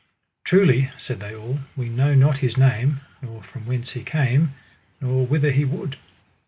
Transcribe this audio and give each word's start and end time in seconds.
Truly, 0.43 0.89
said 0.97 1.19
they 1.19 1.35
all, 1.35 1.59
we 1.77 1.87
know 1.87 2.15
not 2.15 2.39
his 2.39 2.57
name, 2.57 3.01
nor 3.21 3.43
from 3.43 3.67
whence 3.67 3.91
he 3.91 4.01
came, 4.01 4.55
nor 4.99 5.27
whither 5.27 5.51
he 5.51 5.63
would. 5.63 5.95